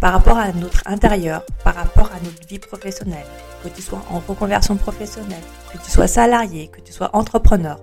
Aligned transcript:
par 0.00 0.14
rapport 0.14 0.38
à 0.38 0.50
notre 0.52 0.82
intérieur, 0.86 1.44
par 1.62 1.74
rapport 1.74 2.10
à 2.12 2.20
notre 2.24 2.48
vie 2.48 2.58
professionnelle, 2.58 3.26
que 3.62 3.68
tu 3.68 3.82
sois 3.82 4.02
en 4.10 4.18
reconversion 4.20 4.76
professionnelle, 4.76 5.42
que 5.72 5.78
tu 5.78 5.90
sois 5.90 6.06
salarié, 6.06 6.68
que 6.68 6.80
tu 6.80 6.92
sois 6.92 7.14
entrepreneur. 7.14 7.78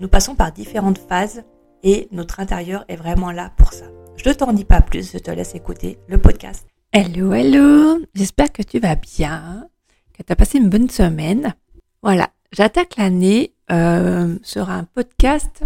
Nous 0.00 0.08
passons 0.08 0.34
par 0.34 0.50
différentes 0.50 0.98
phases 0.98 1.44
et 1.84 2.08
notre 2.10 2.40
intérieur 2.40 2.84
est 2.88 2.96
vraiment 2.96 3.30
là 3.30 3.52
pour 3.56 3.72
ça. 3.72 3.86
Je 4.16 4.28
ne 4.28 4.34
t'en 4.34 4.52
dis 4.52 4.64
pas 4.64 4.80
plus, 4.80 5.12
je 5.12 5.18
te 5.18 5.30
laisse 5.30 5.54
écouter 5.54 5.98
le 6.08 6.18
podcast. 6.18 6.66
Hello, 6.92 7.32
hello, 7.32 8.00
j'espère 8.14 8.52
que 8.52 8.62
tu 8.62 8.80
vas 8.80 8.96
bien, 8.96 9.68
que 10.12 10.24
tu 10.24 10.32
as 10.32 10.36
passé 10.36 10.58
une 10.58 10.70
bonne 10.70 10.90
semaine. 10.90 11.54
Voilà, 12.02 12.30
j'attaque 12.50 12.96
l'année 12.96 13.54
euh, 13.70 14.36
sur 14.42 14.70
un 14.70 14.84
podcast 14.84 15.62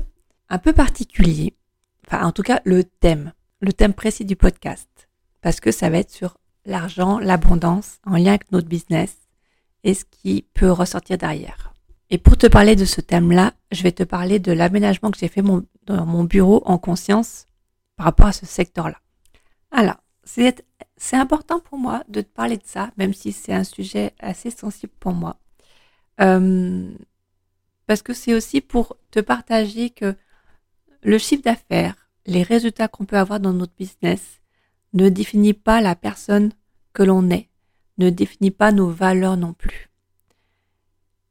un 0.51 0.59
peu 0.59 0.75
particulier, 0.75 1.55
enfin 2.07 2.27
en 2.27 2.33
tout 2.33 2.43
cas 2.43 2.61
le 2.65 2.85
thème, 2.85 3.33
le 3.61 3.73
thème 3.73 3.95
précis 3.95 4.25
du 4.25 4.37
podcast 4.37 4.98
parce 5.41 5.61
que 5.61 5.71
ça 5.71 5.91
va 5.91 5.99
être 5.99 6.11
sur 6.11 6.39
l'argent, 6.65 7.19
l'abondance 7.19 7.99
en 8.05 8.17
lien 8.17 8.31
avec 8.31 8.51
notre 8.53 8.69
business 8.69 9.17
et 9.85 9.95
ce 9.95 10.05
qui 10.05 10.47
peut 10.55 10.71
ressortir 10.71 11.19
derrière. 11.19 11.73
Et 12.11 12.19
pour 12.19 12.37
te 12.37 12.47
parler 12.47 12.75
de 12.75 12.85
ce 12.85 13.01
thème-là, 13.01 13.53
je 13.71 13.83
vais 13.83 13.93
te 13.93 14.03
parler 14.03 14.39
de 14.39 14.53
l'aménagement 14.53 15.11
que 15.11 15.19
j'ai 15.19 15.29
fait 15.29 15.43
dans 15.43 16.07
mon 16.07 16.25
bureau 16.25 16.63
en 16.65 16.79
conscience 16.79 17.47
par 17.97 18.07
rapport 18.07 18.27
à 18.27 18.33
ce 18.33 18.47
secteur-là. 18.47 18.97
Alors, 19.71 19.97
c'est 20.25 21.17
important 21.17 21.61
pour 21.61 21.79
moi 21.79 22.05
de 22.09 22.21
te 22.21 22.29
parler 22.29 22.57
de 22.57 22.65
ça, 22.65 22.91
même 22.97 23.13
si 23.13 23.33
c'est 23.33 23.53
un 23.53 23.65
sujet 23.65 24.15
assez 24.19 24.51
sensible 24.51 24.93
pour 25.01 25.13
moi. 25.13 25.37
Euh, 26.21 26.91
parce 27.87 28.03
que 28.03 28.13
c'est 28.13 28.35
aussi 28.35 28.61
pour 28.61 28.97
te 29.11 29.21
partager 29.21 29.91
que 29.91 30.15
le 31.03 31.19
chiffre 31.19 31.43
d'affaires, 31.43 31.95
les 32.27 32.43
résultats 32.43 32.89
qu'on 32.89 33.05
peut 33.05 33.17
avoir 33.17 33.41
dans 33.41 33.53
notre 33.53 33.75
business, 33.79 34.41
ne 34.93 35.09
définit 35.09 35.55
pas 35.55 35.81
la 35.81 35.95
personne 35.95 36.53
que 36.93 37.03
l'on 37.03 37.31
est, 37.31 37.49
ne 37.99 38.11
définit 38.11 38.51
pas 38.51 38.73
nos 38.73 38.89
valeurs 38.89 39.37
non 39.37 39.53
plus. 39.53 39.91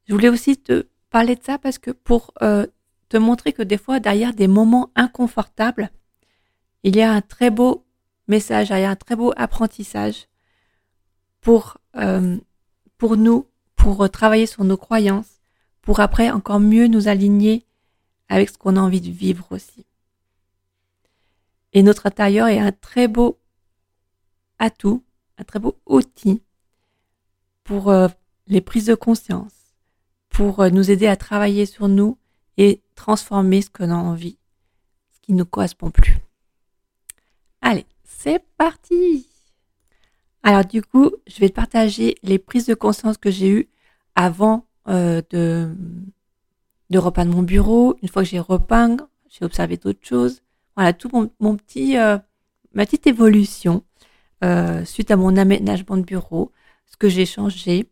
Je 0.06 0.14
voulais 0.14 0.30
aussi 0.30 0.58
te 0.58 0.88
parler 1.10 1.36
de 1.36 1.44
ça 1.44 1.58
parce 1.58 1.78
que 1.78 1.92
pour 1.92 2.34
euh, 2.42 2.66
te 3.10 3.18
montrer 3.18 3.54
que 3.54 3.64
des 3.64 3.78
fois, 3.78 4.00
derrière 4.00 4.34
des 4.34 4.48
moments 4.48 4.92
inconfortables, 4.96 5.90
il 6.84 6.96
y 6.96 7.02
a 7.02 7.12
un 7.12 7.22
très 7.22 7.50
beau 7.50 7.86
message, 8.28 8.70
il 8.70 8.80
y 8.80 8.84
a 8.84 8.90
un 8.90 8.96
très 8.96 9.16
beau 9.16 9.34
apprentissage 9.36 10.28
pour, 11.42 11.78
euh, 11.96 12.38
pour 12.98 13.18
nous, 13.18 13.48
pour 13.76 14.10
travailler 14.10 14.46
sur 14.46 14.64
nos 14.64 14.78
croyances, 14.78 15.40
pour 15.82 16.00
après 16.00 16.30
encore 16.32 16.60
mieux 16.60 16.88
nous 16.88 17.08
aligner 17.08 17.66
avec 18.30 18.50
ce 18.50 18.58
qu'on 18.58 18.76
a 18.76 18.82
envie 18.82 19.02
de 19.02 19.12
vivre 19.12 19.48
aussi. 19.52 19.86
Et 21.74 21.84
notre 21.84 22.08
intérieur 22.08 22.48
est 22.48 22.60
un 22.60 22.72
très 22.72 23.08
beau 23.08 23.40
atout, 24.60 25.04
un 25.38 25.44
très 25.44 25.60
beau 25.60 25.78
outil 25.86 26.42
pour 27.64 27.90
euh, 27.90 28.08
les 28.48 28.62
prises 28.62 28.86
de 28.86 28.96
conscience, 28.96 29.54
pour 30.30 30.62
euh, 30.62 30.70
nous 30.70 30.90
aider 30.90 31.08
à 31.08 31.16
travailler 31.16 31.66
sur 31.66 31.88
nous 31.88 32.18
et 32.58 32.82
transformer 32.96 33.62
ce 33.62 33.70
qu'on 33.70 33.92
a 33.92 33.96
envie, 33.96 34.38
ce 35.12 35.20
qui 35.22 35.34
ne 35.34 35.44
correspond 35.44 35.92
plus. 35.92 36.18
Allez, 37.62 37.86
c'est 38.04 38.44
parti 38.58 39.28
Alors 40.44 40.66
du 40.66 40.82
coup, 40.82 41.12
je 41.28 41.40
vais 41.40 41.50
te 41.50 41.54
partager 41.54 42.16
les 42.24 42.40
prises 42.40 42.66
de 42.66 42.74
conscience 42.74 43.18
que 43.18 43.32
j'ai 43.32 43.50
eues 43.50 43.70
avant 44.16 44.66
euh, 44.88 45.22
de, 45.30 45.76
de 46.90 46.98
repeindre 46.98 47.36
mon 47.36 47.44
bureau. 47.44 47.96
Une 48.02 48.10
fois 48.10 48.24
que 48.24 48.30
j'ai 48.30 48.40
repeint, 48.40 48.98
j'ai 49.30 49.44
observé 49.46 49.78
d'autres 49.78 50.08
choses. 50.08 50.42
Voilà, 50.76 50.94
tout 50.94 51.10
mon, 51.12 51.30
mon 51.40 51.58
petit, 51.58 51.96
ma 51.96 52.86
petite 52.86 53.08
évolution 53.08 53.84
euh, 54.44 54.86
suite 54.86 55.12
à 55.12 55.16
mon 55.16 55.36
aménagement 55.38 55.98
de 55.98 56.04
bureau, 56.04 56.52
ce 56.86 56.98
que 56.98 57.10
j'ai 57.10 57.26
changé 57.26 57.90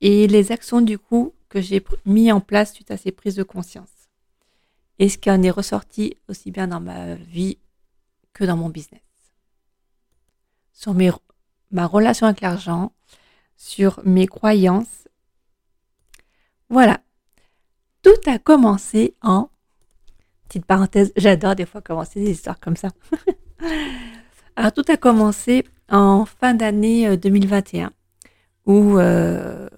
et 0.00 0.26
les 0.26 0.52
actions 0.52 0.80
du 0.80 0.98
coup 0.98 1.34
que 1.48 1.60
j'ai 1.60 1.84
mis 2.04 2.32
en 2.32 2.40
place 2.40 2.72
suite 2.72 2.90
à 2.90 2.96
ces 2.96 3.12
prises 3.12 3.36
de 3.36 3.42
conscience. 3.42 3.88
Et 4.98 5.08
ce 5.08 5.18
qui 5.18 5.30
en 5.30 5.42
est 5.42 5.50
ressorti 5.50 6.16
aussi 6.28 6.50
bien 6.50 6.68
dans 6.68 6.80
ma 6.80 7.14
vie 7.14 7.58
que 8.32 8.44
dans 8.44 8.56
mon 8.56 8.68
business. 8.68 9.02
Sur 10.72 10.94
mes, 10.94 11.10
ma 11.70 11.86
relation 11.86 12.26
avec 12.26 12.40
l'argent, 12.40 12.92
sur 13.56 14.00
mes 14.04 14.26
croyances. 14.26 15.08
Voilà. 16.68 17.00
Tout 18.02 18.18
a 18.26 18.38
commencé 18.38 19.14
en... 19.22 19.50
Petite 20.48 20.64
parenthèse, 20.64 21.12
j'adore 21.16 21.56
des 21.56 21.66
fois 21.66 21.80
commencer 21.80 22.20
des 22.20 22.30
histoires 22.30 22.60
comme 22.60 22.76
ça. 22.76 22.90
Alors 24.56 24.72
tout 24.72 24.84
a 24.88 24.96
commencé 24.96 25.66
en 25.90 26.24
fin 26.24 26.54
d'année 26.54 27.14
2021, 27.16 27.86
euh, 27.86 27.90
où 28.64 28.98
euh, 28.98 29.68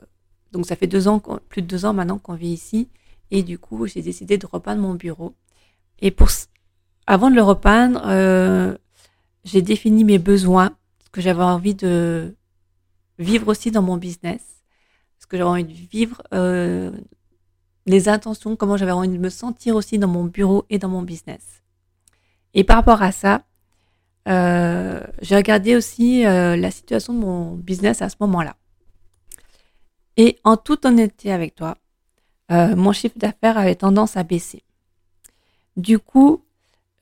donc 0.53 0.67
ça 0.67 0.77
fait 0.77 0.87
deux 0.87 1.09
ans, 1.09 1.21
plus 1.49 1.63
de 1.63 1.67
deux 1.67 1.85
ans 1.85 1.93
maintenant 1.93 2.19
qu'on 2.19 2.35
vit 2.35 2.53
ici, 2.53 2.89
et 3.33 3.43
du 3.43 3.59
coup 3.59 3.87
j'ai 3.89 4.03
décidé 4.03 4.39
de 4.39 4.47
repeindre 4.47 4.81
mon 4.81 4.95
bureau. 4.95 5.35
Et 5.99 6.13
pour 6.13 6.29
avant 7.09 7.29
de 7.29 7.35
le 7.35 7.43
repeindre, 7.43 8.01
euh, 8.07 8.77
j'ai 9.43 9.63
défini 9.63 10.05
mes 10.05 10.19
besoins, 10.19 10.77
ce 11.05 11.11
que 11.11 11.21
j'avais 11.21 11.43
envie 11.43 11.75
de 11.75 12.37
vivre 13.19 13.49
aussi 13.49 13.73
dans 13.73 13.83
mon 13.83 13.97
business, 13.97 14.43
ce 15.19 15.27
que 15.27 15.37
j'avais 15.37 15.51
envie 15.51 15.65
de 15.65 15.73
vivre, 15.73 16.23
les 17.87 18.09
intentions, 18.09 18.55
comment 18.55 18.77
j'avais 18.77 18.93
envie 18.93 19.09
de 19.09 19.19
me 19.19 19.31
sentir 19.31 19.75
aussi 19.75 19.99
dans 19.99 20.09
mon 20.09 20.25
bureau 20.25 20.67
et 20.71 20.79
dans 20.79 20.89
mon 20.89 21.03
business. 21.03 21.65
Et 22.55 22.63
par 22.63 22.77
rapport 22.77 23.03
à 23.03 23.11
ça, 23.11 23.43
euh, 24.29 25.01
j'ai 25.23 25.37
regardé 25.37 25.75
aussi 25.75 26.27
euh, 26.27 26.57
la 26.57 26.71
situation 26.71 27.15
de 27.15 27.19
mon 27.19 27.55
business 27.55 28.03
à 28.03 28.09
ce 28.09 28.17
moment-là. 28.21 28.57
Et 30.17 30.39
en 30.45 30.57
toute 30.57 30.85
honnêteté 30.85 31.33
avec 31.33 31.55
toi, 31.55 31.79
euh, 32.51 32.77
mon 32.77 32.93
chiffre 32.93 33.19
d'affaires 33.19 33.57
avait 33.57 33.77
tendance 33.77 34.17
à 34.17 34.25
baisser. 34.25 34.63
Du 35.77 35.99
coup, 35.99 36.45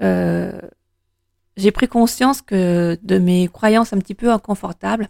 j'ai 0.01 1.71
pris 1.73 1.89
conscience 1.89 2.43
que 2.43 2.99
de 3.03 3.19
mes 3.19 3.49
croyances 3.49 3.95
un 3.95 3.99
petit 3.99 4.15
peu 4.15 4.31
inconfortables 4.31 5.09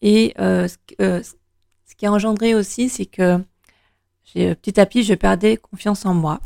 et 0.00 0.32
ce, 0.38 0.68
ce, 0.98 1.94
qui 1.94 2.06
a 2.06 2.12
engendré 2.12 2.54
aussi, 2.54 2.88
c'est 2.88 3.04
que 3.04 3.38
petit 4.32 4.80
à 4.80 4.86
petit, 4.86 5.02
je 5.02 5.12
perdais 5.12 5.58
confiance 5.58 6.06
en 6.06 6.14
moi 6.14 6.40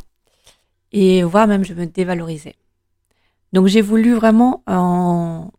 et 0.91 1.23
voire 1.23 1.46
même 1.46 1.64
je 1.64 1.75
me 1.75 1.87
dévalorisais. 1.87 2.56
Donc 3.52 3.66
j'ai 3.66 3.81
voulu 3.81 4.14
vraiment, 4.14 4.62
en 4.66 5.50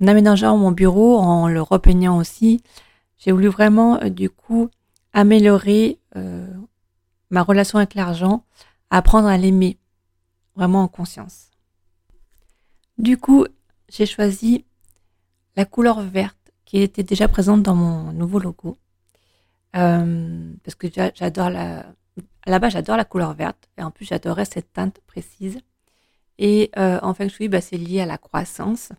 aménageant 0.00 0.56
mon 0.56 0.72
bureau, 0.72 1.18
en 1.18 1.48
le 1.48 1.62
repeignant 1.62 2.18
aussi, 2.18 2.62
j'ai 3.18 3.32
voulu 3.32 3.48
vraiment 3.48 4.00
euh, 4.02 4.08
du 4.08 4.30
coup 4.30 4.68
améliorer 5.12 5.98
euh, 6.16 6.46
ma 7.30 7.42
relation 7.42 7.78
avec 7.78 7.94
l'argent, 7.94 8.44
apprendre 8.90 9.28
à 9.28 9.36
l'aimer 9.36 9.78
vraiment 10.54 10.82
en 10.82 10.88
conscience. 10.88 11.50
Du 12.98 13.18
coup, 13.18 13.46
j'ai 13.88 14.06
choisi 14.06 14.64
la 15.56 15.64
couleur 15.64 16.00
verte 16.00 16.36
qui 16.64 16.78
était 16.78 17.02
déjà 17.02 17.28
présente 17.28 17.62
dans 17.62 17.74
mon 17.74 18.12
nouveau 18.12 18.38
logo. 18.38 18.76
Euh, 19.76 20.52
parce 20.64 20.74
que 20.74 20.88
j'adore 21.14 21.50
la. 21.50 21.86
Là-bas, 22.46 22.68
j'adore 22.68 22.96
la 22.96 23.04
couleur 23.04 23.34
verte 23.34 23.68
et 23.76 23.82
en 23.82 23.90
plus, 23.90 24.06
j'adorais 24.06 24.44
cette 24.44 24.72
teinte 24.72 25.00
précise. 25.06 25.58
Et 26.38 26.70
euh, 26.76 26.98
en 27.02 27.14
feng 27.14 27.28
shui, 27.28 27.48
bah, 27.48 27.60
c'est 27.60 27.78
lié 27.78 28.00
à 28.00 28.06
la 28.06 28.18
croissance. 28.18 28.90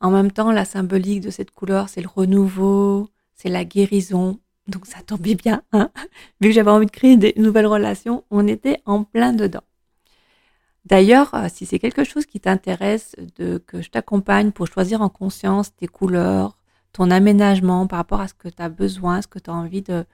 En 0.00 0.10
même 0.10 0.32
temps, 0.32 0.50
la 0.52 0.64
symbolique 0.64 1.20
de 1.20 1.30
cette 1.30 1.52
couleur, 1.52 1.88
c'est 1.88 2.02
le 2.02 2.08
renouveau, 2.08 3.08
c'est 3.34 3.48
la 3.48 3.64
guérison, 3.64 4.40
Donc 4.68 4.86
ça 4.86 5.00
tombait 5.02 5.34
bien, 5.34 5.62
hein 5.72 5.90
vu 6.40 6.48
que 6.48 6.54
j'avais 6.54 6.70
envie 6.70 6.86
de 6.86 6.90
créer 6.90 7.16
des 7.16 7.34
nouvelles 7.36 7.66
relations, 7.66 8.24
on 8.30 8.46
était 8.46 8.80
en 8.86 9.04
plein 9.04 9.32
dedans. 9.32 9.62
D'ailleurs, 10.84 11.34
euh, 11.34 11.48
si 11.52 11.66
c'est 11.66 11.78
quelque 11.78 12.04
chose 12.04 12.26
qui 12.26 12.40
t'intéresse, 12.40 13.14
que 13.36 13.82
je 13.82 13.90
t'accompagne 13.90 14.50
pour 14.52 14.66
choisir 14.66 15.00
en 15.02 15.08
conscience 15.08 15.74
tes 15.76 15.86
couleurs, 15.86 16.58
ton 16.92 17.10
aménagement 17.10 17.86
par 17.86 17.98
rapport 17.98 18.20
à 18.20 18.28
ce 18.28 18.34
que 18.34 18.48
tu 18.48 18.62
as 18.62 18.68
besoin, 18.68 19.22
ce 19.22 19.28
que 19.28 19.38
tu 19.38 19.50
as 19.50 19.54
envie 19.54 19.82
de, 19.82 20.04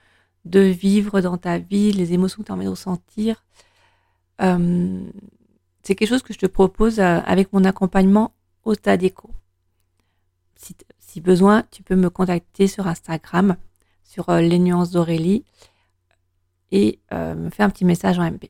de 0.45 0.61
vivre 0.61 1.21
dans 1.21 1.39
ta 1.39 1.59
vie, 1.59 1.93
les 1.93 2.13
émotions 2.13 2.43
que 2.43 2.47
tu 2.47 2.53
as 2.53 2.55
envie 2.55 2.67
de 2.67 2.71
ressentir, 2.71 3.45
euh, 4.43 5.01
c'est 5.89 5.95
quelque 5.95 6.09
chose 6.09 6.23
que 6.23 6.35
je 6.35 6.39
te 6.39 6.47
propose 6.47 7.01
euh, 7.01 7.21
avec 7.25 7.53
mon 7.53 7.65
accompagnement 7.65 8.35
au 8.65 8.75
Tadeco. 8.75 9.31
Si, 10.57 10.77
si 10.99 11.21
besoin, 11.21 11.65
tu 11.71 11.83
peux 11.83 11.97
me 11.97 12.11
contacter 12.11 12.67
sur 12.67 12.87
Instagram, 12.87 13.57
sur 14.05 14.31
les 14.33 14.59
nuances 14.59 14.91
d'Aurélie, 14.91 15.45
et 16.71 17.01
me 17.13 17.49
faire 17.49 17.67
un 17.67 17.71
petit 17.71 17.87
message 17.87 18.19
en 18.19 18.31
MB. 18.31 18.45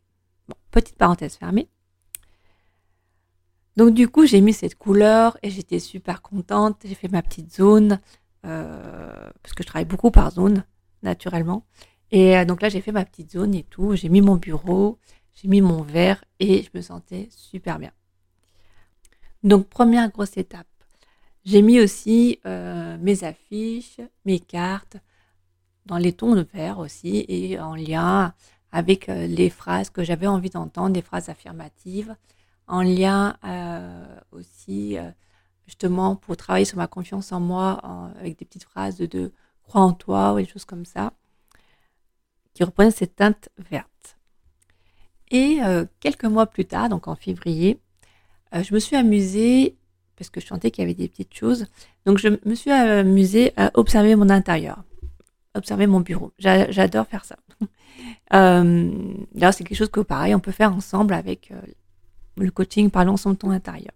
Bon, 0.48 0.56
petite 0.72 0.96
parenthèse 0.96 1.36
fermée. 1.36 1.68
Donc 3.78 3.94
du 3.94 4.08
coup, 4.08 4.26
j'ai 4.26 4.40
mis 4.40 4.52
cette 4.52 4.74
couleur 4.74 5.38
et 5.44 5.50
j'étais 5.50 5.78
super 5.78 6.20
contente. 6.20 6.80
J'ai 6.84 6.96
fait 6.96 7.06
ma 7.06 7.22
petite 7.22 7.54
zone 7.54 8.00
euh, 8.44 9.30
parce 9.40 9.54
que 9.54 9.62
je 9.62 9.68
travaille 9.68 9.84
beaucoup 9.84 10.10
par 10.10 10.32
zone, 10.32 10.64
naturellement. 11.04 11.64
Et 12.10 12.36
euh, 12.36 12.44
donc 12.44 12.60
là, 12.60 12.70
j'ai 12.70 12.80
fait 12.80 12.90
ma 12.90 13.04
petite 13.04 13.30
zone 13.30 13.54
et 13.54 13.62
tout. 13.62 13.94
J'ai 13.94 14.08
mis 14.08 14.20
mon 14.20 14.34
bureau, 14.34 14.98
j'ai 15.40 15.48
mis 15.48 15.60
mon 15.60 15.82
verre 15.82 16.24
et 16.40 16.62
je 16.62 16.70
me 16.74 16.80
sentais 16.80 17.28
super 17.30 17.78
bien. 17.78 17.92
Donc 19.44 19.68
première 19.68 20.10
grosse 20.10 20.36
étape. 20.36 20.66
J'ai 21.44 21.62
mis 21.62 21.80
aussi 21.80 22.40
euh, 22.44 22.98
mes 22.98 23.22
affiches, 23.22 24.00
mes 24.24 24.40
cartes 24.40 24.96
dans 25.86 25.96
les 25.96 26.12
tons 26.12 26.34
de 26.34 26.46
vert 26.52 26.78
aussi 26.78 27.24
et 27.28 27.58
en 27.58 27.74
lien 27.74 28.34
avec 28.72 29.06
les 29.06 29.48
phrases 29.48 29.88
que 29.88 30.04
j'avais 30.04 30.26
envie 30.26 30.50
d'entendre, 30.50 30.90
des 30.90 31.02
phrases 31.02 31.28
affirmatives 31.28 32.14
en 32.66 32.82
lien 32.82 33.36
euh, 33.44 34.20
aussi 34.32 34.98
euh, 34.98 35.10
justement 35.66 36.16
pour 36.16 36.36
travailler 36.36 36.66
sur 36.66 36.76
ma 36.76 36.86
confiance 36.86 37.32
en 37.32 37.40
moi 37.40 37.80
avec 38.18 38.38
des 38.38 38.44
petites 38.44 38.64
phrases 38.64 38.98
de, 38.98 39.32
crois 39.62 39.82
en 39.82 39.92
toi 39.92 40.34
ou 40.34 40.38
des 40.38 40.46
choses 40.46 40.64
comme 40.64 40.84
ça 40.84 41.12
qui 42.52 42.64
reprennent 42.64 42.90
cette 42.90 43.14
teinte 43.16 43.48
verte. 43.56 44.17
Et 45.30 45.58
euh, 45.62 45.84
quelques 46.00 46.24
mois 46.24 46.46
plus 46.46 46.64
tard, 46.64 46.88
donc 46.88 47.08
en 47.08 47.14
février, 47.14 47.78
je 48.52 48.72
me 48.72 48.78
suis 48.78 48.96
amusée 48.96 49.76
parce 50.16 50.30
que 50.30 50.40
je 50.40 50.46
sentais 50.46 50.70
qu'il 50.70 50.82
y 50.82 50.86
avait 50.86 50.94
des 50.94 51.08
petites 51.08 51.34
choses. 51.34 51.66
Donc 52.06 52.16
je 52.16 52.28
me 52.46 52.54
suis 52.54 52.70
amusée 52.70 53.52
à 53.58 53.70
observer 53.74 54.16
mon 54.16 54.30
intérieur, 54.30 54.82
observer 55.54 55.86
mon 55.86 56.00
bureau. 56.00 56.32
J'adore 56.38 57.06
faire 57.06 57.26
ça. 57.26 57.36
D'ailleurs, 58.32 59.52
c'est 59.52 59.64
quelque 59.64 59.76
chose 59.76 59.90
que 59.90 60.00
pareil, 60.00 60.34
on 60.34 60.40
peut 60.40 60.50
faire 60.50 60.72
ensemble 60.72 61.12
avec 61.12 61.52
le 62.38 62.50
coaching 62.50 62.90
par 62.90 63.04
l'ensemble 63.04 63.36
de 63.36 63.40
ton 63.40 63.50
intérieur. 63.50 63.92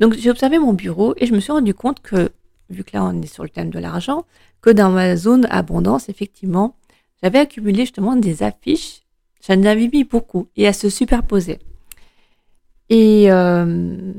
Donc 0.00 0.14
j'ai 0.14 0.30
observé 0.30 0.58
mon 0.58 0.72
bureau 0.72 1.14
et 1.16 1.26
je 1.26 1.34
me 1.34 1.40
suis 1.40 1.52
rendu 1.52 1.74
compte 1.74 2.00
que, 2.00 2.32
vu 2.70 2.84
que 2.84 2.96
là 2.96 3.04
on 3.04 3.20
est 3.22 3.32
sur 3.32 3.42
le 3.42 3.48
thème 3.48 3.70
de 3.70 3.78
l'argent, 3.78 4.24
que 4.60 4.70
dans 4.70 4.90
ma 4.90 5.16
zone 5.16 5.46
abondance, 5.50 6.08
effectivement, 6.08 6.76
j'avais 7.22 7.38
accumulé 7.38 7.80
justement 7.80 8.16
des 8.16 8.42
affiches. 8.42 9.01
J'en 9.46 9.62
avais 9.64 9.88
mis 9.88 10.04
beaucoup 10.04 10.48
et 10.56 10.66
à 10.66 10.72
se 10.72 10.88
superposer. 10.88 11.58
Et 12.88 13.30
euh, 13.30 14.12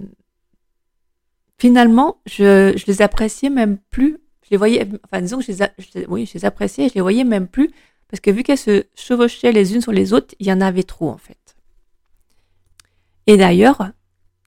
finalement, 1.58 2.18
je, 2.26 2.76
les 2.88 3.02
appréciais 3.02 3.50
même 3.50 3.78
plus. 3.90 4.18
Je 4.44 4.50
les 4.52 4.58
voyais, 4.58 4.88
enfin 5.06 5.22
disons 5.22 5.40
que 5.40 5.46
je 5.46 5.52
les, 5.96 6.06
oui, 6.08 6.26
je 6.26 6.34
les 6.38 6.40
je 6.40 6.94
les 6.94 7.02
voyais 7.02 7.24
même 7.24 7.48
plus 7.48 7.72
parce 8.10 8.20
que 8.20 8.30
vu 8.30 8.44
qu'elles 8.44 8.58
se 8.58 8.84
chevauchaient 8.96 9.52
les 9.52 9.74
unes 9.74 9.82
sur 9.82 9.92
les 9.92 10.14
autres, 10.14 10.36
il 10.40 10.46
y 10.46 10.52
en 10.52 10.62
avait 10.62 10.84
trop 10.84 11.10
en 11.10 11.18
fait. 11.18 11.56
Et 13.26 13.38
d'ailleurs, 13.38 13.92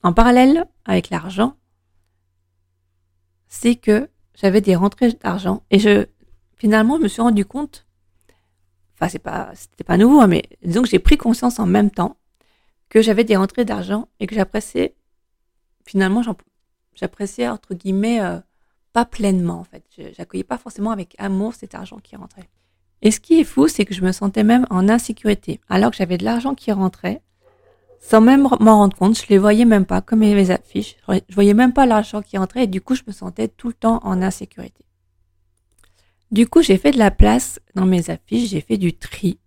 en 0.02 0.12
parallèle 0.12 0.66
avec 0.84 1.10
l'argent, 1.10 1.56
c'est 3.48 3.76
que 3.76 4.08
j'avais 4.34 4.60
des 4.60 4.76
rentrées 4.76 5.12
d'argent 5.14 5.62
et 5.70 5.78
je 5.78 6.06
finalement 6.56 6.98
je 6.98 7.02
me 7.04 7.08
suis 7.08 7.22
rendu 7.22 7.44
compte 7.44 7.85
enfin 8.96 9.08
c'est 9.08 9.18
pas 9.18 9.50
c'était 9.54 9.84
pas 9.84 9.96
nouveau 9.96 10.20
hein, 10.20 10.26
mais 10.26 10.44
disons 10.62 10.82
que 10.82 10.88
j'ai 10.88 10.98
pris 10.98 11.16
conscience 11.16 11.58
en 11.58 11.66
même 11.66 11.90
temps 11.90 12.16
que 12.88 13.02
j'avais 13.02 13.24
des 13.24 13.36
rentrées 13.36 13.64
d'argent 13.64 14.08
et 14.20 14.26
que 14.26 14.34
j'appréciais 14.34 14.94
finalement 15.84 16.22
j'appréciais 16.94 17.48
entre 17.48 17.74
guillemets 17.74 18.20
euh, 18.20 18.38
pas 18.92 19.04
pleinement 19.04 19.60
en 19.60 19.64
fait 19.64 19.84
j'accueillais 20.16 20.44
pas 20.44 20.58
forcément 20.58 20.90
avec 20.90 21.14
amour 21.18 21.54
cet 21.54 21.74
argent 21.74 21.98
qui 21.98 22.16
rentrait 22.16 22.48
et 23.02 23.10
ce 23.10 23.20
qui 23.20 23.40
est 23.40 23.44
fou 23.44 23.68
c'est 23.68 23.84
que 23.84 23.94
je 23.94 24.02
me 24.02 24.12
sentais 24.12 24.44
même 24.44 24.66
en 24.70 24.88
insécurité 24.88 25.60
alors 25.68 25.90
que 25.90 25.96
j'avais 25.96 26.18
de 26.18 26.24
l'argent 26.24 26.54
qui 26.54 26.72
rentrait 26.72 27.22
sans 28.06 28.20
même 28.20 28.42
m'en 28.60 28.76
rendre 28.76 28.96
compte, 28.96 29.18
je 29.18 29.26
les 29.28 29.38
voyais 29.38 29.64
même 29.64 29.84
pas 29.84 30.00
comme 30.00 30.20
mes 30.20 30.50
affiches. 30.52 30.96
Je 31.08 31.34
voyais 31.34 31.54
même 31.54 31.72
pas 31.72 31.86
l'argent 31.86 32.22
qui 32.22 32.38
entrait 32.38 32.64
et 32.64 32.66
du 32.68 32.80
coup, 32.80 32.94
je 32.94 33.02
me 33.04 33.12
sentais 33.12 33.48
tout 33.48 33.66
le 33.66 33.74
temps 33.74 34.00
en 34.04 34.22
insécurité. 34.22 34.84
Du 36.32 36.48
coup, 36.48 36.60
j'ai 36.62 36.76
fait 36.76 36.90
de 36.90 36.98
la 36.98 37.10
place 37.10 37.60
dans 37.74 37.86
mes 37.86 38.10
affiches, 38.10 38.50
j'ai 38.50 38.60
fait 38.60 38.78
du 38.78 38.96
tri. 38.96 39.38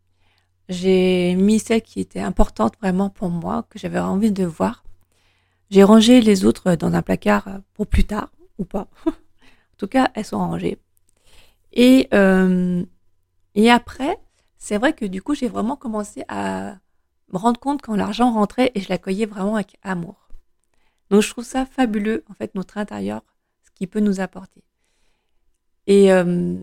J'ai 0.70 1.36
mis 1.36 1.60
celles 1.60 1.82
qui 1.82 2.00
étaient 2.00 2.22
importantes 2.22 2.76
vraiment 2.82 3.10
pour 3.10 3.30
moi, 3.30 3.66
que 3.70 3.78
j'avais 3.78 4.00
envie 4.00 4.32
de 4.32 4.46
voir. 4.46 4.84
J'ai 5.70 5.84
rangé 5.84 6.22
les 6.22 6.46
autres 6.46 6.76
dans 6.76 6.94
un 6.94 7.02
placard 7.02 7.48
pour 7.74 7.88
plus 7.88 8.06
tard, 8.06 8.32
ou 8.58 8.66
pas. 8.66 8.88
en 9.08 9.12
tout 9.78 9.88
cas, 9.88 10.10
elles 10.16 10.26
sont 10.26 10.38
rangées. 10.38 10.78
Et, 11.74 12.08
euh, 12.14 12.84
et 13.56 13.70
après, 13.70 14.18
c'est 14.58 14.78
vrai 14.78 14.94
que 14.94 15.06
du 15.06 15.22
coup, 15.22 15.36
j'ai 15.36 15.48
vraiment 15.48 15.76
commencé 15.76 16.24
à 16.28 16.78
me 17.32 17.38
rendre 17.38 17.60
compte 17.60 17.82
quand 17.82 17.96
l'argent 17.96 18.32
rentrait 18.32 18.72
et 18.74 18.82
je 18.82 18.90
l'accueillais 18.90 19.26
vraiment 19.26 19.56
avec 19.56 19.78
amour. 19.84 20.30
Donc 21.10 21.22
je 21.22 21.30
trouve 21.30 21.46
ça 21.46 21.66
fabuleux, 21.66 22.24
en 22.30 22.34
fait, 22.34 22.56
notre 22.56 22.78
intérieur, 22.78 23.24
ce 23.64 23.72
qu'il 23.72 23.88
peut 23.88 24.00
nous 24.00 24.20
apporter. 24.20 24.64
Et, 25.90 26.14
euh, 26.14 26.56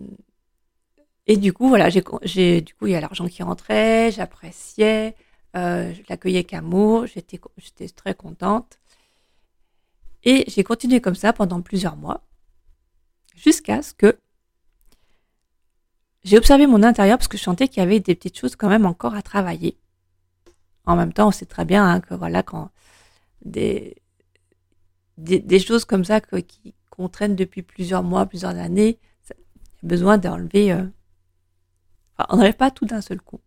et 1.27 1.35
du 1.35 1.51
coup, 1.51 1.67
voilà, 1.67 1.89
j'ai, 1.89 2.61
du 2.61 2.73
coup, 2.73 2.87
il 2.87 2.93
y 2.93 2.95
a 2.95 3.01
l'argent 3.01 3.27
qui 3.27 3.43
rentrait, 3.43 4.09
j'appréciais, 4.09 5.15
euh, 5.57 5.93
je 5.93 6.01
l'accueillais 6.07 6.37
avec 6.37 6.53
amour, 6.53 7.05
j'étais, 7.07 7.37
j'étais 7.57 7.89
très 7.89 8.15
contente. 8.15 8.79
Et 10.23 10.45
j'ai 10.47 10.63
continué 10.63 11.01
comme 11.01 11.13
ça 11.15 11.33
pendant 11.33 11.61
plusieurs 11.61 11.97
mois, 11.97 12.23
jusqu'à 13.35 13.81
ce 13.81 13.93
que 13.93 14.17
j'ai 16.23 16.37
observé 16.37 16.65
mon 16.65 16.81
intérieur 16.81 17.17
parce 17.17 17.27
que 17.27 17.37
je 17.37 17.43
sentais 17.43 17.67
qu'il 17.67 17.83
y 17.83 17.85
avait 17.85 17.99
des 17.99 18.15
petites 18.15 18.39
choses 18.39 18.55
quand 18.55 18.69
même 18.69 18.85
encore 18.85 19.15
à 19.15 19.21
travailler. 19.21 19.77
En 20.85 20.95
même 20.95 21.11
temps, 21.11 21.27
on 21.27 21.31
sait 21.31 21.45
très 21.45 21.65
bien 21.65 21.85
hein, 21.85 21.99
que 21.99 22.13
voilà, 22.13 22.43
quand 22.43 22.71
des, 23.43 23.97
des, 25.17 25.59
choses 25.59 25.83
comme 25.83 26.05
ça 26.05 26.21
qui, 26.21 26.73
qu'on 26.89 27.09
traîne 27.09 27.35
depuis 27.35 27.61
plusieurs 27.61 28.03
mois, 28.03 28.25
plusieurs 28.25 28.55
années, 28.55 28.99
il 29.81 29.85
y 29.85 29.87
a 29.87 29.89
besoin 29.89 30.17
d'enlever. 30.17 30.71
Euh, 30.71 30.83
enfin, 32.17 32.27
on 32.29 32.37
n'enlève 32.37 32.55
pas 32.55 32.71
tout 32.71 32.85
d'un 32.85 33.01
seul 33.01 33.21
coup. 33.21 33.39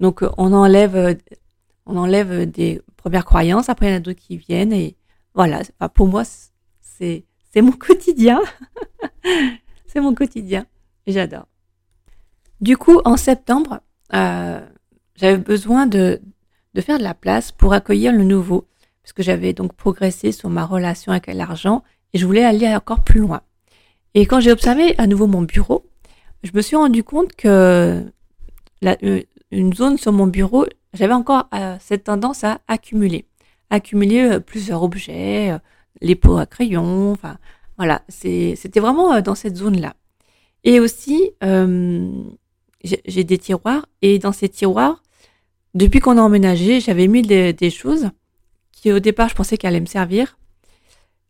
Donc, 0.00 0.22
euh, 0.22 0.30
on 0.36 0.52
enlève, 0.52 0.96
euh, 0.96 1.14
on 1.86 1.96
enlève 1.96 2.50
des 2.50 2.82
premières 2.96 3.24
croyances, 3.24 3.68
après 3.68 3.86
il 3.86 3.90
y 3.90 3.92
en 3.94 3.96
a 3.96 4.00
d'autres 4.00 4.20
qui 4.20 4.36
viennent, 4.36 4.72
et 4.72 4.96
voilà. 5.34 5.62
pour 5.94 6.06
moi, 6.06 6.24
c'est, 6.80 7.24
mon 7.56 7.72
quotidien. 7.72 8.40
c'est 9.86 10.00
mon 10.00 10.14
quotidien. 10.14 10.66
J'adore. 11.06 11.46
Du 12.60 12.76
coup, 12.76 13.00
en 13.04 13.16
septembre, 13.16 13.80
j'avais 14.10 15.38
besoin 15.38 15.86
de 15.86 16.20
faire 16.80 16.98
de 16.98 17.04
la 17.04 17.14
place 17.14 17.52
pour 17.52 17.72
accueillir 17.72 18.12
le 18.12 18.24
nouveau, 18.24 18.68
puisque 19.02 19.22
j'avais 19.22 19.52
donc 19.52 19.74
progressé 19.74 20.32
sur 20.32 20.50
ma 20.50 20.66
relation 20.66 21.12
avec 21.12 21.28
l'argent 21.28 21.84
et 22.12 22.18
je 22.18 22.26
voulais 22.26 22.44
aller 22.44 22.74
encore 22.74 23.04
plus 23.04 23.20
loin. 23.20 23.42
Et 24.16 24.24
quand 24.24 24.40
j'ai 24.40 24.50
observé 24.50 24.94
à 24.96 25.06
nouveau 25.06 25.26
mon 25.26 25.42
bureau, 25.42 25.84
je 26.42 26.50
me 26.54 26.62
suis 26.62 26.74
rendu 26.74 27.04
compte 27.04 27.36
que 27.36 28.02
euh, 28.82 29.22
une 29.50 29.74
zone 29.74 29.98
sur 29.98 30.10
mon 30.10 30.26
bureau, 30.26 30.64
j'avais 30.94 31.12
encore 31.12 31.50
euh, 31.54 31.76
cette 31.80 32.04
tendance 32.04 32.42
à 32.42 32.62
accumuler, 32.66 33.26
accumuler 33.68 34.22
euh, 34.22 34.40
plusieurs 34.40 34.82
objets, 34.82 35.54
les 36.00 36.14
pots 36.14 36.38
à 36.38 36.46
crayon, 36.46 37.12
enfin 37.12 37.36
voilà, 37.76 38.00
c'était 38.08 38.80
vraiment 38.80 39.20
dans 39.20 39.34
cette 39.34 39.56
zone-là. 39.56 39.94
Et 40.64 40.80
aussi, 40.80 41.32
j'ai 41.42 43.24
des 43.24 43.36
tiroirs 43.36 43.84
et 44.00 44.18
dans 44.18 44.32
ces 44.32 44.48
tiroirs, 44.48 45.02
depuis 45.74 46.00
qu'on 46.00 46.16
a 46.16 46.22
emménagé, 46.22 46.80
j'avais 46.80 47.06
mis 47.06 47.20
des, 47.20 47.70
choses 47.70 48.08
qui 48.72 48.92
au 48.92 48.98
départ 48.98 49.28
je 49.28 49.34
pensais 49.34 49.58
qu'elles 49.58 49.74
allaient 49.74 49.80
me 49.80 49.84
servir. 49.84 50.38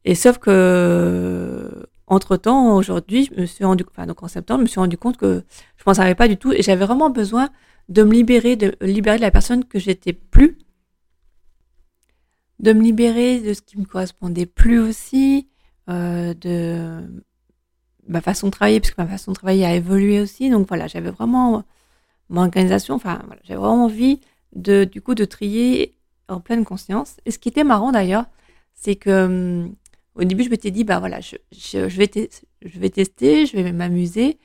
Et 0.05 0.14
sauf 0.14 0.38
que 0.38 1.88
entre 2.07 2.37
temps, 2.37 2.77
aujourd'hui, 2.77 3.29
je 3.33 3.41
me 3.41 3.47
suis 3.47 3.65
rendu, 3.65 3.85
enfin 3.91 4.07
donc 4.07 4.23
en 4.23 4.29
septembre, 4.29 4.61
je 4.61 4.65
me 4.65 4.69
suis 4.69 4.81
rendu 4.81 4.97
compte 4.97 5.17
que 5.17 5.45
je 5.77 5.83
m'en 5.87 5.95
servais 5.95 6.15
pas 6.15 6.29
du 6.29 6.37
tout 6.37 6.53
et 6.53 6.63
j'avais 6.63 6.85
vraiment 6.85 7.11
besoin 7.11 7.51
de 7.89 8.03
me 8.03 8.13
libérer, 8.13 8.57
de 8.57 8.77
libérer 8.81 9.17
de 9.17 9.23
la 9.23 9.31
personne 9.31 9.65
que 9.65 9.79
j'étais 9.79 10.13
plus, 10.13 10.59
de 12.61 12.73
me 12.73 12.83
libérer 12.83 13.41
de 13.41 13.55
ce 13.55 13.61
qui 13.63 13.79
me 13.79 13.85
correspondait 13.85 14.47
plus 14.47 14.79
aussi, 14.79 15.49
euh, 15.89 16.35
de 16.35 17.03
ma 18.09 18.21
façon 18.21 18.47
de 18.49 18.53
travailler, 18.53 18.81
puisque 18.81 18.99
ma 18.99 19.07
façon 19.07 19.33
de 19.33 19.37
travailler 19.37 19.65
a 19.65 19.75
évolué 19.75 20.21
aussi. 20.21 20.49
Donc 20.51 20.69
voilà, 20.69 20.87
j'avais 20.87 21.11
vraiment 21.11 21.65
mon 22.29 22.43
organisation, 22.43 22.95
enfin 22.95 23.23
j'avais 23.45 23.61
vraiment 23.61 23.85
envie 23.85 24.21
de, 24.55 24.85
du 24.85 25.03
coup, 25.03 25.15
de 25.15 25.25
trier 25.25 25.97
en 26.29 26.41
pleine 26.41 26.65
conscience. 26.65 27.17
Et 27.27 27.31
ce 27.31 27.39
qui 27.39 27.49
était 27.49 27.65
marrant 27.65 27.93
d'ailleurs, 27.93 28.27
c'est 28.75 28.97
que 28.97 29.27
hum, 29.27 29.75
au 30.17 30.25
début, 30.25 30.45
je 30.45 30.51
m'étais 30.51 30.71
dit, 30.71 30.85
bah 30.85 30.99
voilà, 30.99 31.21
je, 31.21 31.79
vais, 31.79 32.09
tester, 32.89 33.47
je 33.47 33.57
vais 33.57 33.73
m'amuser. 33.73 34.39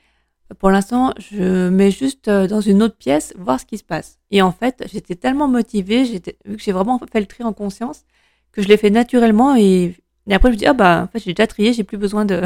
Pour 0.60 0.70
l'instant, 0.70 1.14
je 1.18 1.70
mets 1.70 1.92
juste 1.92 2.28
euh, 2.28 2.48
dans 2.48 2.60
une 2.60 2.84
autre 2.84 2.98
pièce, 2.98 3.34
voir 3.38 3.60
ce 3.60 3.66
qui 3.66 3.78
se 3.78 3.84
passe. 3.84 4.20
Et 4.32 4.42
en 4.42 4.52
fait, 4.52 4.84
j'étais 4.92 5.16
tellement 5.16 5.48
motivée, 5.48 6.04
vu 6.04 6.58
que 6.58 6.62
j'ai 6.62 6.74
vraiment 6.74 7.00
fait 7.12 7.22
le 7.22 7.26
tri 7.26 7.44
en 7.44 7.54
conscience, 7.54 8.04
que 8.52 8.62
je 8.62 8.68
l'ai 8.68 8.76
fait 8.76 8.90
naturellement. 8.90 9.56
Et, 9.56 9.96
après, 10.30 10.50
je 10.50 10.56
me 10.56 10.60
dis, 10.60 10.66
ah 10.66 10.74
bah, 10.74 11.04
en 11.04 11.08
fait, 11.08 11.20
j'ai 11.20 11.34
déjà 11.34 11.48
trié, 11.48 11.72
j'ai 11.72 11.86
plus 11.86 11.98
besoin 11.98 12.26
de, 12.26 12.42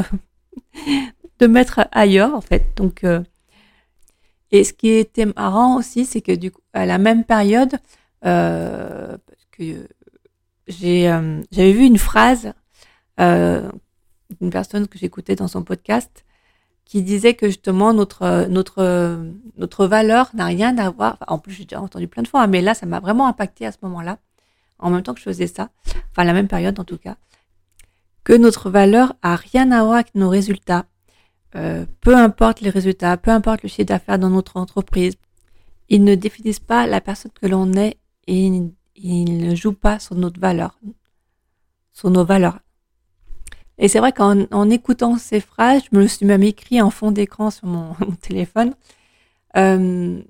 de 1.40 1.46
mettre 1.48 1.88
ailleurs, 1.90 2.34
en 2.34 2.40
fait. 2.40 2.64
Donc, 2.76 3.02
euh, 3.02 3.22
et 4.52 4.62
ce 4.62 4.72
qui 4.72 4.90
était 4.90 5.26
marrant 5.26 5.76
aussi, 5.76 6.04
c'est 6.04 6.20
que 6.20 6.32
du 6.32 6.52
coup, 6.52 6.62
à 6.72 6.86
la 6.86 6.98
même 6.98 7.24
période, 7.24 7.76
euh, 8.24 9.16
parce 9.26 9.46
que 9.50 9.88
j'avais 10.68 11.72
vu 11.72 11.84
une 11.84 11.98
phrase 11.98 12.52
euh, 13.20 13.70
d'une 14.40 14.50
personne 14.50 14.88
que 14.88 14.98
j'écoutais 14.98 15.36
dans 15.36 15.48
son 15.48 15.62
podcast 15.62 16.24
qui 16.84 17.02
disait 17.02 17.34
que 17.34 17.46
justement 17.48 17.92
notre 17.92 18.46
notre 18.48 19.18
notre 19.56 19.86
valeur 19.86 20.30
n'a 20.34 20.46
rien 20.46 20.78
à 20.78 20.90
voir. 20.90 21.18
en 21.26 21.38
plus, 21.38 21.52
j'ai 21.52 21.64
déjà 21.64 21.80
entendu 21.80 22.08
plein 22.08 22.22
de 22.22 22.28
fois, 22.28 22.42
hein, 22.42 22.46
mais 22.46 22.62
là, 22.62 22.74
ça 22.74 22.86
m'a 22.86 23.00
vraiment 23.00 23.26
impacté 23.26 23.66
à 23.66 23.72
ce 23.72 23.78
moment-là, 23.82 24.18
en 24.78 24.90
même 24.90 25.02
temps 25.02 25.14
que 25.14 25.20
je 25.20 25.24
faisais 25.24 25.48
ça, 25.48 25.70
enfin 26.10 26.24
la 26.24 26.32
même 26.32 26.48
période 26.48 26.78
en 26.78 26.84
tout 26.84 26.98
cas, 26.98 27.16
que 28.24 28.32
notre 28.32 28.70
valeur 28.70 29.14
a 29.22 29.36
rien 29.36 29.70
à 29.72 29.82
voir 29.82 29.94
avec 29.94 30.14
nos 30.14 30.28
résultats. 30.28 30.86
Euh, 31.54 31.86
peu 32.00 32.14
importe 32.16 32.60
les 32.60 32.70
résultats, 32.70 33.16
peu 33.16 33.30
importe 33.30 33.62
le 33.62 33.68
chiffre 33.68 33.86
d'affaires 33.86 34.18
dans 34.18 34.30
notre 34.30 34.56
entreprise, 34.56 35.14
ils 35.88 36.04
ne 36.04 36.14
définissent 36.14 36.60
pas 36.60 36.86
la 36.86 37.00
personne 37.00 37.32
que 37.32 37.46
l'on 37.46 37.72
est 37.74 37.98
et 38.26 38.50
ils 38.96 39.38
ne 39.38 39.54
jouent 39.54 39.72
pas 39.72 39.98
sur 39.98 40.16
notre 40.16 40.40
valeur, 40.40 40.78
sur 41.92 42.10
nos 42.10 42.24
valeurs. 42.24 42.58
Et 43.78 43.88
c'est 43.88 43.98
vrai 43.98 44.12
qu'en 44.12 44.70
écoutant 44.70 45.18
ces 45.18 45.40
phrases, 45.40 45.82
je 45.90 45.98
me 45.98 46.06
suis 46.06 46.24
même 46.24 46.42
écrit 46.42 46.80
en 46.80 46.90
fond 46.90 47.10
d'écran 47.10 47.50
sur 47.50 47.66
mon, 47.66 47.94
téléphone. 48.22 48.74
Euh, 49.56 50.20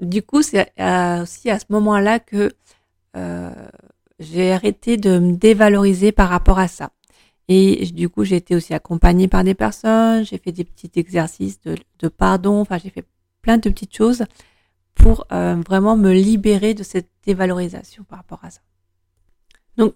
du 0.00 0.22
coup, 0.22 0.42
c'est 0.42 0.72
aussi 1.20 1.50
à 1.50 1.58
ce 1.58 1.66
moment-là 1.70 2.20
que 2.20 2.52
euh, 3.16 3.50
j'ai 4.18 4.52
arrêté 4.52 4.96
de 4.96 5.18
me 5.18 5.36
dévaloriser 5.36 6.12
par 6.12 6.28
rapport 6.28 6.58
à 6.58 6.68
ça. 6.68 6.90
Et 7.48 7.86
du 7.86 8.08
coup, 8.08 8.24
j'ai 8.24 8.36
été 8.36 8.54
aussi 8.54 8.72
accompagnée 8.72 9.28
par 9.28 9.44
des 9.44 9.54
personnes, 9.54 10.24
j'ai 10.24 10.38
fait 10.38 10.52
des 10.52 10.64
petits 10.64 10.90
exercices 10.96 11.60
de, 11.60 11.76
de 11.98 12.08
pardon, 12.08 12.60
enfin 12.60 12.78
j'ai 12.78 12.90
fait 12.90 13.04
plein 13.42 13.58
de 13.58 13.68
petites 13.68 13.94
choses 13.94 14.24
pour 14.94 15.26
euh, 15.32 15.60
vraiment 15.66 15.96
me 15.96 16.12
libérer 16.12 16.72
de 16.72 16.82
cette 16.82 17.10
dévalorisation 17.26 18.04
par 18.04 18.20
rapport 18.20 18.42
à 18.42 18.50
ça. 18.50 18.60
Donc 19.76 19.94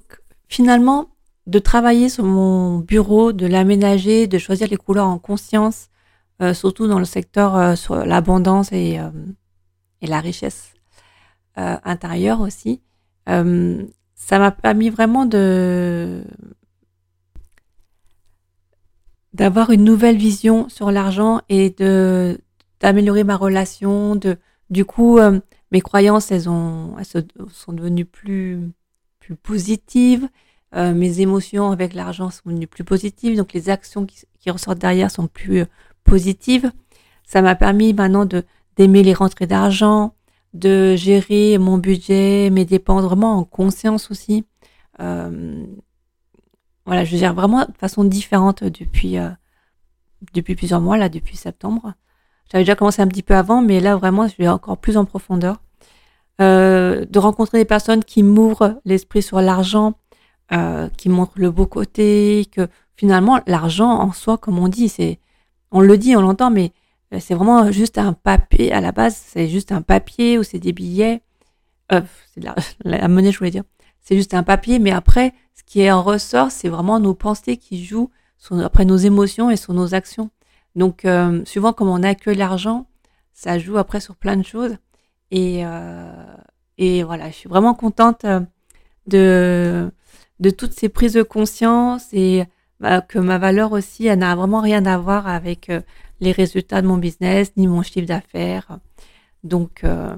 finalement, 0.48 1.08
de 1.48 1.58
travailler 1.58 2.10
sur 2.10 2.24
mon 2.24 2.78
bureau, 2.78 3.32
de 3.32 3.46
l'aménager, 3.46 4.26
de 4.26 4.36
choisir 4.36 4.68
les 4.68 4.76
couleurs 4.76 5.06
en 5.06 5.18
conscience, 5.18 5.88
euh, 6.42 6.52
surtout 6.52 6.86
dans 6.86 6.98
le 6.98 7.06
secteur 7.06 7.56
euh, 7.56 7.74
sur 7.74 7.96
l'abondance 7.96 8.70
et, 8.70 9.00
euh, 9.00 9.10
la 10.02 10.20
richesse 10.20 10.74
intérieure 11.56 12.40
aussi, 12.40 12.80
ça 13.26 14.38
m'a 14.38 14.52
permis 14.52 14.90
vraiment 14.90 15.26
de 15.26 16.22
d'avoir 19.34 19.70
une 19.72 19.82
nouvelle 19.82 20.16
vision 20.16 20.68
sur 20.68 20.92
l'argent 20.92 21.40
et 21.48 21.70
de 21.70 22.38
d'améliorer 22.78 23.24
ma 23.24 23.36
relation. 23.36 24.14
Du 24.70 24.84
coup, 24.84 25.18
mes 25.72 25.80
croyances 25.80 26.30
elles 26.30 26.48
ont 26.48 26.94
elles 26.96 27.24
sont 27.50 27.72
devenues 27.72 28.04
plus 28.04 28.70
plus 29.18 29.34
positives. 29.34 30.28
Euh, 30.74 30.92
mes 30.92 31.20
émotions 31.20 31.70
avec 31.70 31.94
l'argent 31.94 32.30
sont 32.30 32.42
devenues 32.46 32.66
plus 32.66 32.84
positives. 32.84 33.36
Donc 33.36 33.52
les 33.52 33.70
actions 33.70 34.06
qui, 34.06 34.26
ressortent 34.50 34.78
derrière 34.78 35.10
sont 35.10 35.26
plus 35.26 35.60
euh, 35.60 35.66
positives. 36.04 36.70
Ça 37.24 37.42
m'a 37.42 37.54
permis 37.54 37.92
maintenant 37.92 38.24
de 38.24 38.44
d'aimer 38.76 39.02
les 39.02 39.12
rentrées 39.12 39.48
d'argent, 39.48 40.14
de 40.54 40.94
gérer 40.94 41.58
mon 41.58 41.78
budget, 41.78 42.48
mes 42.50 42.64
dépenses 42.64 43.02
vraiment 43.02 43.36
en 43.36 43.44
conscience 43.44 44.12
aussi. 44.12 44.44
Euh, 45.00 45.66
voilà, 46.86 47.04
je 47.04 47.16
gère 47.16 47.34
vraiment 47.34 47.64
de 47.64 47.76
façon 47.76 48.04
différente 48.04 48.62
depuis, 48.62 49.18
euh, 49.18 49.30
depuis 50.32 50.54
plusieurs 50.54 50.80
mois, 50.80 50.96
là, 50.96 51.08
depuis 51.08 51.36
septembre. 51.36 51.94
J'avais 52.52 52.62
déjà 52.62 52.76
commencé 52.76 53.02
un 53.02 53.08
petit 53.08 53.24
peu 53.24 53.34
avant, 53.34 53.62
mais 53.62 53.80
là, 53.80 53.96
vraiment, 53.96 54.28
je 54.28 54.36
vais 54.38 54.46
encore 54.46 54.78
plus 54.78 54.96
en 54.96 55.04
profondeur. 55.04 55.60
De 56.38 57.18
rencontrer 57.18 57.58
des 57.58 57.64
personnes 57.64 58.04
qui 58.04 58.22
m'ouvrent 58.22 58.80
l'esprit 58.84 59.22
sur 59.22 59.40
l'argent, 59.40 59.94
euh, 60.52 60.88
qui 60.96 61.08
montrent 61.08 61.38
le 61.38 61.50
beau 61.50 61.66
côté, 61.66 62.46
que 62.52 62.68
finalement, 62.96 63.40
l'argent 63.46 63.90
en 63.90 64.12
soi, 64.12 64.38
comme 64.38 64.58
on 64.58 64.68
dit, 64.68 64.88
c'est, 64.88 65.18
on 65.70 65.80
le 65.80 65.98
dit, 65.98 66.16
on 66.16 66.20
l'entend, 66.20 66.50
mais 66.50 66.72
c'est 67.20 67.34
vraiment 67.34 67.70
juste 67.72 67.98
un 67.98 68.12
papier, 68.12 68.72
à 68.72 68.80
la 68.80 68.92
base, 68.92 69.16
c'est 69.16 69.48
juste 69.48 69.72
un 69.72 69.82
papier 69.82 70.38
ou 70.38 70.42
c'est 70.42 70.58
des 70.58 70.72
billets. 70.72 71.22
Euh, 71.92 72.02
c'est 72.34 72.42
la, 72.44 72.54
la 72.84 73.08
monnaie, 73.08 73.32
je 73.32 73.38
voulais 73.38 73.50
dire. 73.50 73.64
C'est 74.00 74.16
juste 74.16 74.34
un 74.34 74.42
papier, 74.42 74.78
mais 74.78 74.90
après, 74.90 75.34
qui 75.68 75.90
en 75.92 76.02
ressort, 76.02 76.50
c'est 76.50 76.70
vraiment 76.70 76.98
nos 76.98 77.14
pensées 77.14 77.58
qui 77.58 77.84
jouent 77.84 78.10
sur, 78.38 78.58
après 78.60 78.86
nos 78.86 78.96
émotions 78.96 79.50
et 79.50 79.56
sur 79.56 79.74
nos 79.74 79.94
actions. 79.94 80.30
Donc, 80.74 81.04
euh, 81.04 81.44
souvent, 81.44 81.74
comme 81.74 81.88
on 81.88 82.14
que 82.14 82.30
l'argent, 82.30 82.86
ça 83.34 83.58
joue 83.58 83.76
après 83.76 84.00
sur 84.00 84.16
plein 84.16 84.38
de 84.38 84.44
choses. 84.44 84.78
Et, 85.30 85.60
euh, 85.66 86.36
et 86.78 87.02
voilà, 87.02 87.28
je 87.28 87.34
suis 87.34 87.48
vraiment 87.50 87.74
contente 87.74 88.24
euh, 88.24 88.40
de, 89.06 89.90
de 90.40 90.50
toutes 90.50 90.72
ces 90.72 90.88
prises 90.88 91.14
de 91.14 91.22
conscience 91.22 92.08
et 92.12 92.44
bah, 92.80 93.00
que 93.00 93.18
ma 93.18 93.38
valeur 93.38 93.72
aussi, 93.72 94.06
elle 94.06 94.20
n'a 94.20 94.34
vraiment 94.36 94.60
rien 94.60 94.86
à 94.86 94.98
voir 94.98 95.26
avec 95.26 95.68
euh, 95.70 95.80
les 96.20 96.32
résultats 96.32 96.82
de 96.82 96.86
mon 96.86 96.96
business 96.96 97.52
ni 97.56 97.66
mon 97.66 97.82
chiffre 97.82 98.06
d'affaires. 98.06 98.78
Donc, 99.44 99.84
euh, 99.84 100.16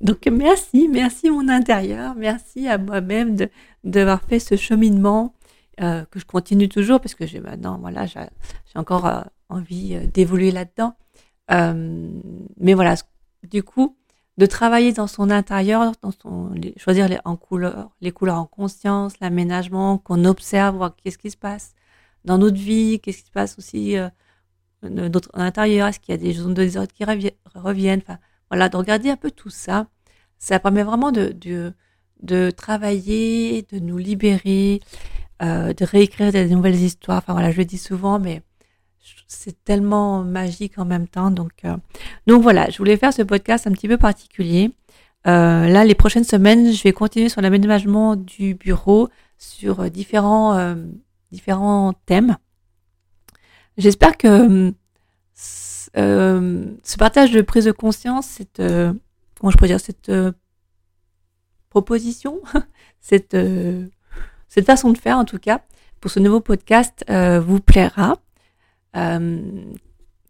donc 0.00 0.26
merci, 0.26 0.88
merci 0.88 1.30
mon 1.30 1.48
intérieur, 1.48 2.14
merci 2.16 2.68
à 2.68 2.78
moi-même 2.78 3.36
de 3.36 3.50
d'avoir 3.84 4.22
fait 4.22 4.38
ce 4.38 4.56
cheminement 4.56 5.34
euh, 5.80 6.04
que 6.10 6.18
je 6.18 6.26
continue 6.26 6.68
toujours 6.68 7.00
parce 7.00 7.14
que 7.14 7.26
j'ai 7.26 7.40
maintenant 7.40 7.78
voilà 7.78 8.04
j'ai 8.04 8.20
encore 8.74 9.06
euh, 9.06 9.22
envie 9.48 9.94
euh, 9.94 10.06
d'évoluer 10.06 10.50
là-dedans. 10.50 10.94
Mais 12.58 12.74
voilà, 12.74 12.94
du 13.42 13.62
coup, 13.64 13.96
de 14.40 14.46
travailler 14.46 14.94
dans 14.94 15.06
son 15.06 15.28
intérieur, 15.28 15.92
dans 16.00 16.12
son 16.12 16.54
choisir 16.78 17.08
les 17.08 17.18
en 17.26 17.36
couleurs, 17.36 17.90
les 18.00 18.10
couleurs 18.10 18.38
en 18.38 18.46
conscience, 18.46 19.12
l'aménagement, 19.20 19.98
qu'on 19.98 20.24
observe, 20.24 20.76
voir 20.76 20.96
qu'est-ce 20.96 21.18
qui 21.18 21.30
se 21.30 21.36
passe 21.36 21.74
dans 22.24 22.38
notre 22.38 22.56
vie, 22.56 23.00
qu'est-ce 23.00 23.18
qui 23.18 23.26
se 23.26 23.32
passe 23.32 23.58
aussi 23.58 23.98
euh, 23.98 24.08
notre 24.82 25.28
intérieur, 25.34 25.88
est-ce 25.88 26.00
qu'il 26.00 26.14
y 26.14 26.18
a 26.18 26.20
des 26.20 26.32
zones 26.32 26.54
de 26.54 26.62
désordre 26.62 26.90
qui 26.90 27.04
reviennent, 27.04 28.00
enfin 28.02 28.18
voilà, 28.50 28.70
de 28.70 28.78
regarder 28.78 29.10
un 29.10 29.16
peu 29.16 29.30
tout 29.30 29.50
ça, 29.50 29.88
ça 30.38 30.58
permet 30.58 30.84
vraiment 30.84 31.12
de, 31.12 31.36
de, 32.22 32.50
travailler, 32.50 33.66
de 33.70 33.78
nous 33.78 33.98
libérer, 33.98 34.80
euh, 35.42 35.74
de 35.74 35.84
réécrire 35.84 36.32
des 36.32 36.48
nouvelles 36.48 36.80
histoires. 36.80 37.18
Enfin 37.18 37.34
voilà, 37.34 37.50
je 37.52 37.58
le 37.58 37.66
dis 37.66 37.78
souvent, 37.78 38.18
mais 38.18 38.42
c'est 39.26 39.62
tellement 39.64 40.22
magique 40.22 40.78
en 40.78 40.84
même 40.84 41.08
temps. 41.08 41.30
Donc, 41.30 41.52
euh, 41.64 41.76
donc 42.26 42.42
voilà, 42.42 42.68
je 42.70 42.78
voulais 42.78 42.96
faire 42.96 43.12
ce 43.12 43.22
podcast 43.22 43.66
un 43.66 43.72
petit 43.72 43.88
peu 43.88 43.96
particulier. 43.96 44.72
Euh, 45.26 45.68
là, 45.68 45.84
les 45.84 45.94
prochaines 45.94 46.24
semaines, 46.24 46.72
je 46.72 46.82
vais 46.82 46.92
continuer 46.92 47.28
sur 47.28 47.40
l'aménagement 47.40 48.16
du 48.16 48.54
bureau, 48.54 49.08
sur 49.38 49.90
différents, 49.90 50.56
euh, 50.56 50.74
différents 51.32 51.94
thèmes. 52.06 52.36
J'espère 53.76 54.16
que 54.16 54.72
ce 55.34 56.96
partage 56.98 57.32
de 57.32 57.40
prise 57.40 57.64
de 57.64 57.72
conscience, 57.72 58.26
cette, 58.26 58.58
comment 58.58 59.50
je 59.50 59.56
pourrais 59.56 59.68
dire, 59.68 59.80
cette 59.80 60.12
proposition, 61.70 62.40
cette, 63.00 63.36
cette 64.48 64.66
façon 64.66 64.90
de 64.90 64.98
faire 64.98 65.16
en 65.16 65.24
tout 65.24 65.38
cas, 65.38 65.62
pour 66.00 66.10
ce 66.10 66.20
nouveau 66.20 66.40
podcast 66.40 67.04
vous 67.08 67.60
plaira. 67.60 68.18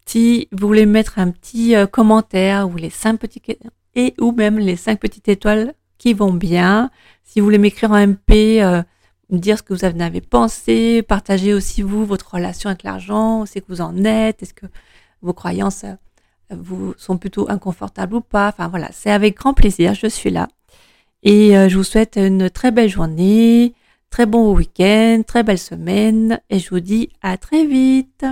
Si 0.06 0.48
vous 0.52 0.66
voulez 0.66 0.86
mettre 0.86 1.18
un 1.18 1.30
petit 1.30 1.74
commentaire 1.90 2.68
ou 2.68 2.76
les 2.76 2.90
cinq 2.90 3.18
petits 3.18 3.42
et 3.94 4.14
ou 4.20 4.32
même 4.32 4.58
les 4.58 4.76
cinq 4.76 5.00
petites 5.00 5.28
étoiles 5.28 5.74
qui 5.98 6.14
vont 6.14 6.32
bien, 6.32 6.90
si 7.24 7.40
vous 7.40 7.46
voulez 7.46 7.58
m'écrire 7.58 7.92
en 7.92 8.06
MP, 8.06 8.60
me 9.30 9.38
dire 9.38 9.58
ce 9.58 9.62
que 9.62 9.74
vous 9.74 9.84
en 9.84 10.00
avez 10.00 10.20
pensé, 10.20 11.02
partager 11.02 11.54
aussi 11.54 11.82
vous 11.82 12.04
votre 12.04 12.34
relation 12.34 12.68
avec 12.68 12.82
l'argent, 12.82 13.46
c'est 13.46 13.60
que 13.60 13.66
vous 13.68 13.80
en 13.80 14.04
êtes, 14.04 14.42
est-ce 14.42 14.54
que 14.54 14.66
vos 15.22 15.32
croyances 15.32 15.84
euh, 15.84 15.94
vous 16.50 16.94
sont 16.96 17.16
plutôt 17.16 17.48
inconfortables 17.48 18.14
ou 18.14 18.20
pas. 18.20 18.48
Enfin 18.48 18.68
voilà, 18.68 18.88
c'est 18.92 19.10
avec 19.10 19.36
grand 19.36 19.54
plaisir, 19.54 19.94
je 19.94 20.08
suis 20.08 20.30
là. 20.30 20.48
Et 21.22 21.56
euh, 21.56 21.68
je 21.68 21.76
vous 21.76 21.84
souhaite 21.84 22.16
une 22.16 22.50
très 22.50 22.70
belle 22.72 22.88
journée, 22.88 23.74
très 24.10 24.26
bon 24.26 24.52
week-end, 24.54 25.22
très 25.26 25.42
belle 25.42 25.58
semaine 25.58 26.40
et 26.50 26.58
je 26.58 26.70
vous 26.70 26.80
dis 26.80 27.10
à 27.22 27.36
très 27.36 27.66
vite. 27.66 28.24